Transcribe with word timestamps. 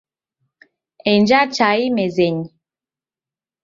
Enja 1.13 1.39
chai 1.55 1.81
mezenyi 1.95 2.47